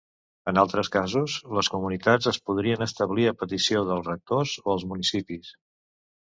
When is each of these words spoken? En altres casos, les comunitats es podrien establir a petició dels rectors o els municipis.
En 0.51 0.59
altres 0.59 0.87
casos, 0.93 1.35
les 1.57 1.69
comunitats 1.73 2.29
es 2.31 2.39
podrien 2.51 2.87
establir 2.87 3.27
a 3.33 3.35
petició 3.43 3.85
dels 3.91 4.09
rectors 4.11 4.57
o 4.65 4.65
els 4.77 4.89
municipis. 4.95 5.55